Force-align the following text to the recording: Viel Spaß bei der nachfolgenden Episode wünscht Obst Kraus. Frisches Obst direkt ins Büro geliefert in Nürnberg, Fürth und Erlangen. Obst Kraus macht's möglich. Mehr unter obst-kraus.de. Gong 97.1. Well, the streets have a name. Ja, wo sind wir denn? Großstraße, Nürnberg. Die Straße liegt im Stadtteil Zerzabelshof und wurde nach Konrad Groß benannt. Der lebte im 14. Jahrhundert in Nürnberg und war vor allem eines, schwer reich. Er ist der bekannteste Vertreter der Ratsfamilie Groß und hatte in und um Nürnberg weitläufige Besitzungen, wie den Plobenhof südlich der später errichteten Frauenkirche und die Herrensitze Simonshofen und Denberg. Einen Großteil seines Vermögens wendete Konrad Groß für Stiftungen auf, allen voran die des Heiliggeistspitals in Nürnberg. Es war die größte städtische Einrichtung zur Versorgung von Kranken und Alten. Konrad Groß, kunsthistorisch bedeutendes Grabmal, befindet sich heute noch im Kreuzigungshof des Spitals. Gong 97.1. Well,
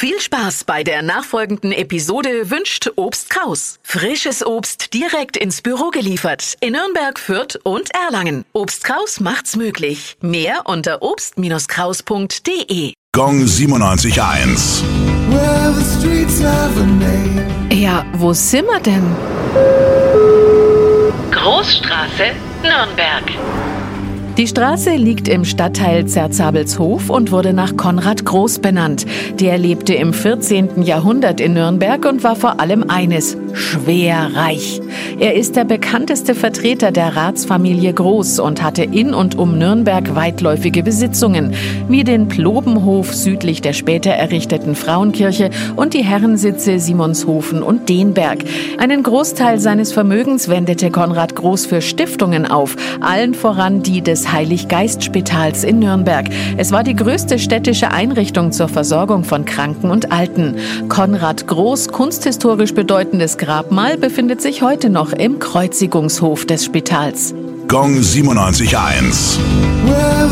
Viel 0.00 0.20
Spaß 0.20 0.62
bei 0.62 0.84
der 0.84 1.02
nachfolgenden 1.02 1.72
Episode 1.72 2.50
wünscht 2.50 2.88
Obst 2.94 3.30
Kraus. 3.30 3.80
Frisches 3.82 4.46
Obst 4.46 4.94
direkt 4.94 5.36
ins 5.36 5.60
Büro 5.60 5.90
geliefert 5.90 6.54
in 6.60 6.74
Nürnberg, 6.74 7.18
Fürth 7.18 7.58
und 7.64 7.92
Erlangen. 7.92 8.44
Obst 8.52 8.84
Kraus 8.84 9.18
macht's 9.18 9.56
möglich. 9.56 10.16
Mehr 10.20 10.60
unter 10.66 11.02
obst-kraus.de. 11.02 12.92
Gong 13.10 13.42
97.1. 13.42 14.84
Well, 15.32 15.74
the 15.74 15.82
streets 15.98 16.44
have 16.44 16.80
a 16.80 16.86
name. 16.86 17.44
Ja, 17.72 18.06
wo 18.12 18.32
sind 18.32 18.68
wir 18.68 18.78
denn? 18.78 19.16
Großstraße, 21.32 22.36
Nürnberg. 22.62 23.24
Die 24.38 24.46
Straße 24.46 24.94
liegt 24.94 25.26
im 25.26 25.44
Stadtteil 25.44 26.06
Zerzabelshof 26.06 27.10
und 27.10 27.32
wurde 27.32 27.52
nach 27.52 27.76
Konrad 27.76 28.24
Groß 28.24 28.60
benannt. 28.60 29.04
Der 29.40 29.58
lebte 29.58 29.94
im 29.94 30.12
14. 30.12 30.84
Jahrhundert 30.84 31.40
in 31.40 31.54
Nürnberg 31.54 32.04
und 32.04 32.22
war 32.22 32.36
vor 32.36 32.60
allem 32.60 32.84
eines, 32.88 33.36
schwer 33.52 34.30
reich. 34.34 34.80
Er 35.18 35.34
ist 35.34 35.56
der 35.56 35.64
bekannteste 35.64 36.34
Vertreter 36.34 36.92
der 36.92 37.16
Ratsfamilie 37.16 37.92
Groß 37.92 38.38
und 38.38 38.62
hatte 38.62 38.84
in 38.84 39.14
und 39.14 39.36
um 39.36 39.58
Nürnberg 39.58 40.14
weitläufige 40.14 40.82
Besitzungen, 40.82 41.54
wie 41.88 42.04
den 42.04 42.28
Plobenhof 42.28 43.14
südlich 43.14 43.60
der 43.60 43.72
später 43.72 44.10
errichteten 44.10 44.74
Frauenkirche 44.74 45.50
und 45.76 45.94
die 45.94 46.04
Herrensitze 46.04 46.78
Simonshofen 46.78 47.62
und 47.62 47.88
Denberg. 47.88 48.38
Einen 48.78 49.02
Großteil 49.02 49.58
seines 49.58 49.92
Vermögens 49.92 50.48
wendete 50.48 50.90
Konrad 50.90 51.34
Groß 51.34 51.66
für 51.66 51.82
Stiftungen 51.82 52.46
auf, 52.46 52.76
allen 53.00 53.34
voran 53.34 53.82
die 53.82 54.02
des 54.02 54.32
Heiliggeistspitals 54.32 55.64
in 55.64 55.80
Nürnberg. 55.80 56.26
Es 56.56 56.72
war 56.72 56.84
die 56.84 56.96
größte 56.96 57.38
städtische 57.38 57.90
Einrichtung 57.90 58.52
zur 58.52 58.68
Versorgung 58.68 59.24
von 59.24 59.44
Kranken 59.44 59.90
und 59.90 60.12
Alten. 60.12 60.56
Konrad 60.88 61.46
Groß, 61.46 61.88
kunsthistorisch 61.88 62.74
bedeutendes 62.74 63.38
Grabmal, 63.38 63.96
befindet 63.96 64.40
sich 64.40 64.62
heute 64.62 64.87
noch 64.88 65.12
im 65.12 65.38
Kreuzigungshof 65.38 66.46
des 66.46 66.64
Spitals. 66.64 67.34
Gong 67.68 67.98
97.1. 67.98 69.38
Well, 69.84 70.28